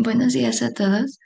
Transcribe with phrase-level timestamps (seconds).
[0.00, 1.18] Buenos días a todos.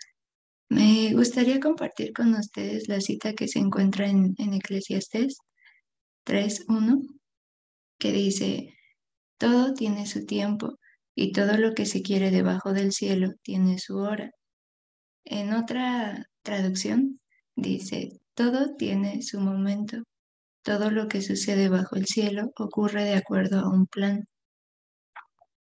[0.71, 5.37] Me gustaría compartir con ustedes la cita que se encuentra en, en Eclesiastés
[6.25, 7.03] 3.1,
[7.99, 8.75] que dice,
[9.37, 10.79] todo tiene su tiempo
[11.15, 14.31] y todo lo que se quiere debajo del cielo tiene su hora.
[15.27, 17.21] En otra traducción
[17.55, 19.99] dice, todo tiene su momento.
[20.63, 24.25] Todo lo que sucede bajo el cielo ocurre de acuerdo a un plan.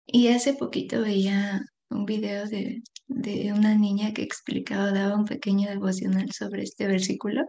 [0.04, 5.68] Y hace poquito veía un video de, de una niña que explicaba, daba un pequeño
[5.68, 7.44] devocional sobre este versículo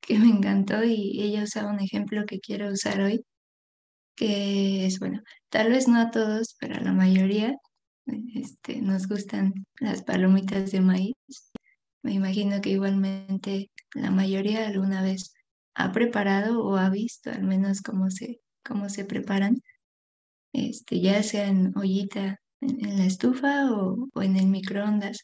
[0.00, 3.24] que me encantó y ella usaba un ejemplo que quiero usar hoy,
[4.16, 7.56] que es, bueno, tal vez no a todos, pero a la mayoría
[8.34, 11.14] este, nos gustan las palomitas de maíz.
[12.02, 15.34] Me imagino que igualmente la mayoría alguna vez
[15.74, 19.62] ha preparado o ha visto al menos cómo se, cómo se preparan,
[20.52, 25.18] este, ya sea en ollita en, la estufa o, en el microondas.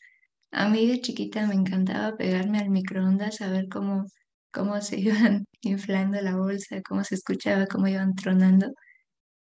[0.51, 4.07] A mí de chiquita me encantaba pegarme al microondas a ver cómo,
[4.53, 8.73] cómo se iban inflando la bolsa, cómo se escuchaba, cómo iban tronando.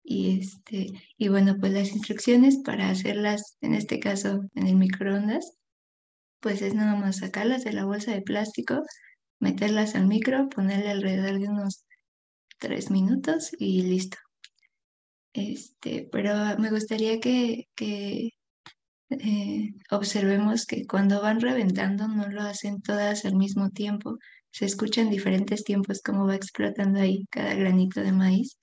[0.05, 5.57] Y, este, y bueno, pues las instrucciones para hacerlas, en este caso en el microondas,
[6.41, 8.83] pues es nada más sacarlas de la bolsa de plástico,
[9.41, 11.85] meterlas al micro, ponerle alrededor de unos
[12.59, 14.19] tres minutos y listo.
[15.35, 17.67] Este, pero me gustaría que,
[19.11, 24.19] eh, observemos que cuando van reventando no lo hacen todas al mismo tiempo.
[24.51, 28.59] Se escucha en diferentes tiempos cómo va explotando ahí cada granito de maíz,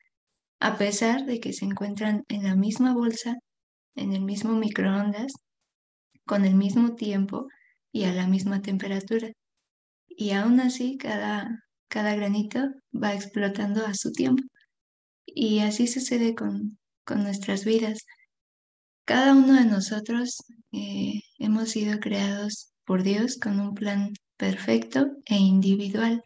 [0.59, 3.35] a pesar de que se encuentran en la misma bolsa,
[3.95, 5.33] en el mismo microondas,
[6.25, 7.47] con el mismo tiempo
[7.91, 9.31] y a la misma temperatura.
[10.09, 12.59] Y aún así cada granito
[12.93, 14.43] va explotando a su tiempo.
[15.25, 18.05] Y así sucede con, con nuestras vidas.
[19.05, 20.37] Cada uno de nosotros
[20.71, 26.23] eh, hemos sido creados por Dios con un plan perfecto e individual,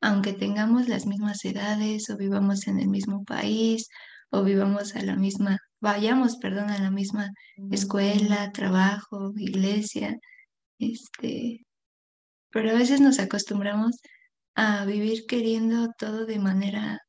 [0.00, 3.88] aunque tengamos las mismas edades o vivamos en el mismo país
[4.30, 7.30] o vivamos a la misma, vayamos, perdón, a la misma
[7.70, 10.16] escuela, trabajo, iglesia,
[10.78, 11.64] este,
[12.50, 13.96] pero a veces nos acostumbramos
[14.54, 17.00] a vivir queriendo todo de manera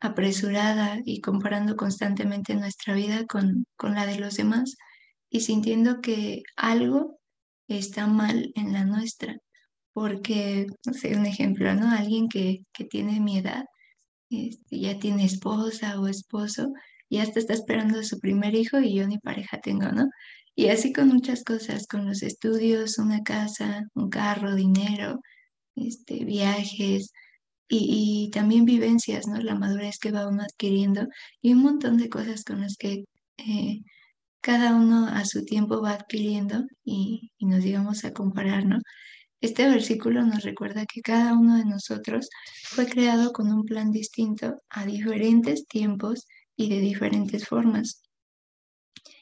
[0.00, 4.76] apresurada y comparando constantemente nuestra vida con, con la de los demás
[5.30, 7.20] y sintiendo que algo
[7.68, 9.36] está mal en la nuestra.
[9.92, 11.90] Porque, no sé, un ejemplo, ¿no?
[11.90, 13.64] Alguien que, que tiene mi edad,
[14.30, 16.72] este, ya tiene esposa o esposo,
[17.10, 20.08] ya hasta está esperando su primer hijo y yo ni pareja tengo, ¿no?
[20.54, 25.20] Y así con muchas cosas, con los estudios, una casa, un carro, dinero,
[25.74, 27.12] este, viajes,
[27.72, 29.40] y, también vivencias, ¿no?
[29.40, 31.06] La madurez que va uno adquiriendo
[31.40, 33.04] y un montón de cosas con las que
[33.38, 33.80] eh,
[34.40, 38.78] cada uno a su tiempo va adquiriendo y, y nos digamos a comparar, ¿no?
[39.40, 42.28] Este versículo nos recuerda que cada uno de nosotros
[42.64, 46.26] fue creado con un plan distinto a diferentes tiempos
[46.56, 48.02] y de diferentes formas.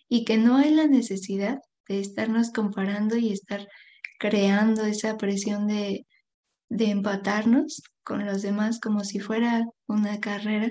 [0.08, 3.68] Y que no hay la necesidad de estarnos comparando y estar
[4.18, 6.06] creando esa presión de,
[6.68, 10.70] de empatarnos con los demás como si fuera una carrera,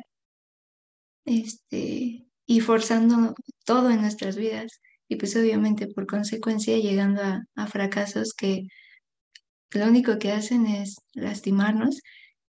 [1.26, 4.82] este, y forzando todo en nuestras vidas.
[5.08, 8.64] Y pues obviamente por consecuencia llegando a, a fracasos que
[9.72, 12.02] lo único que hacen es lastimarnos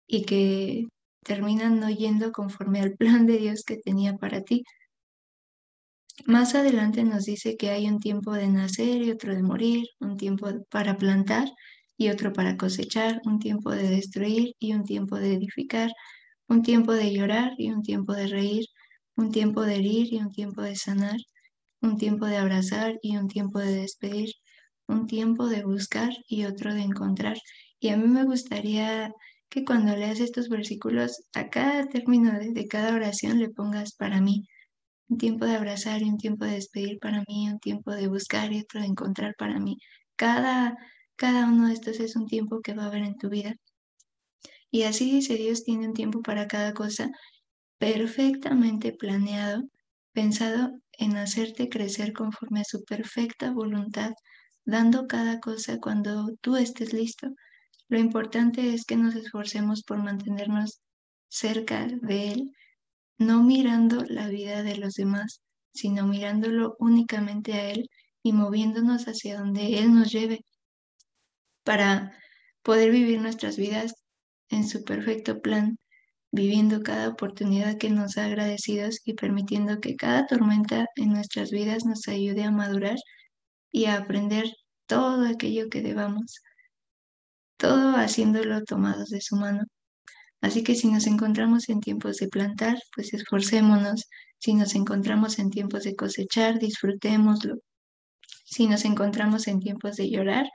[0.08, 0.86] y que
[1.24, 4.64] terminan no yendo conforme al plan de Dios que tenía para ti.
[6.26, 10.16] Más adelante nos dice que hay un tiempo de nacer y otro de morir, un
[10.16, 11.50] tiempo para plantar
[11.98, 15.92] y otro para cosechar, un tiempo de destruir y un tiempo de edificar,
[16.48, 18.66] un tiempo de llorar y un tiempo de reír,
[19.16, 21.18] un tiempo de herir y un tiempo de sanar,
[21.82, 24.32] un tiempo de abrazar y un tiempo de despedir,
[24.88, 27.38] un tiempo de buscar y otro de encontrar.
[27.80, 29.12] Y a mí me gustaría
[29.50, 34.22] que cuando leas estos versículos, a cada término de, de cada oración le pongas para
[34.22, 34.48] mí.
[35.10, 38.52] Un tiempo de abrazar y un tiempo de despedir para mí, un tiempo de buscar
[38.54, 39.78] y otro de encontrar para mí.
[40.16, 40.78] Cada
[41.18, 43.56] cada uno de estos es un tiempo que va a haber en tu vida.
[44.72, 47.10] Y así dice Dios tiene un tiempo para cada cosa
[47.80, 49.64] perfectamente planeado,
[50.14, 54.14] pensado en hacerte crecer conforme a su perfecta voluntad,
[54.66, 57.28] dando cada cosa cuando tú estés listo.
[57.88, 60.82] Lo importante es que nos esforcemos por mantenernos
[61.30, 62.52] cerca de Él,
[63.18, 65.42] no mirando la vida de los demás,
[65.74, 67.90] sino mirándolo únicamente a Él
[68.22, 70.42] y moviéndonos hacia donde Él nos lleve
[71.68, 72.14] para
[72.64, 73.94] poder vivir nuestras vidas
[74.50, 75.78] en su perfecto plan,
[76.32, 81.84] viviendo cada oportunidad que nos ha agradecidos y permitiendo que cada tormenta en nuestras vidas
[81.84, 82.96] nos ayude a madurar
[83.70, 84.46] y a aprender
[84.86, 86.40] todo aquello que debamos,
[87.58, 89.66] todo haciéndolo tomados de su mano.
[90.40, 94.06] Así que si nos encontramos en tiempos de plantar, pues esforcémonos.
[94.38, 97.56] Si nos encontramos en tiempos de cosechar, disfrutémoslo.
[98.46, 100.46] Si nos encontramos en tiempos de llorar,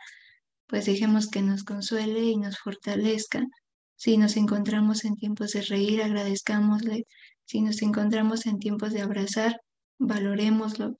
[0.73, 3.47] pues dejemos que nos consuele y nos fortalezca.
[3.95, 7.05] Si nos encontramos en tiempos de reír, agradezcámosle.
[7.45, 9.61] Si nos encontramos en tiempos de abrazar,
[9.99, 10.99] valorémoslo.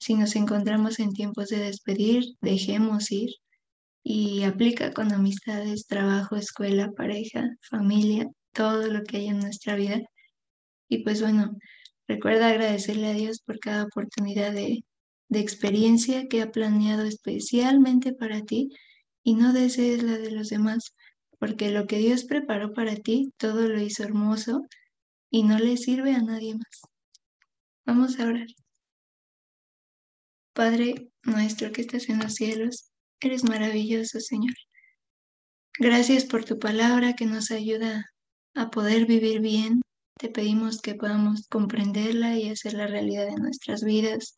[0.00, 3.30] Si nos encontramos en tiempos de despedir, dejemos ir
[4.02, 10.00] y aplica con amistades, trabajo, escuela, pareja, familia, todo lo que hay en nuestra vida.
[10.88, 11.56] Y pues bueno,
[12.08, 14.84] recuerda agradecerle a Dios por cada oportunidad de,
[15.28, 18.70] de experiencia que ha planeado especialmente para ti
[19.22, 20.94] y no desees la de los demás,
[21.38, 24.62] porque lo que Dios preparó para ti, todo lo hizo hermoso
[25.30, 26.82] y no le sirve a nadie más.
[27.84, 28.46] Vamos a orar.
[30.52, 32.90] Padre nuestro que estás en los cielos,
[33.20, 34.54] eres maravilloso, Señor.
[35.78, 38.04] Gracias por tu palabra que nos ayuda
[38.54, 39.80] a poder vivir bien.
[40.18, 44.36] Te pedimos que podamos comprenderla y hacerla realidad en nuestras vidas.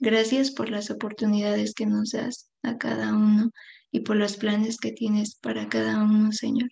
[0.00, 3.50] Gracias por las oportunidades que nos das a cada uno
[3.90, 6.68] y por los planes que tienes para cada uno, Señor.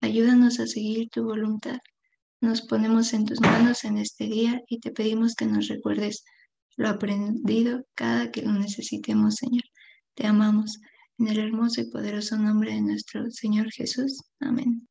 [0.00, 1.78] Ayúdanos a seguir tu voluntad.
[2.40, 6.24] Nos ponemos en tus manos en este día y te pedimos que nos recuerdes
[6.76, 9.64] lo aprendido cada que lo necesitemos, Señor.
[10.14, 10.80] Te amamos.
[11.18, 14.22] En el hermoso y poderoso nombre de nuestro Señor Jesús.
[14.40, 14.86] Amén.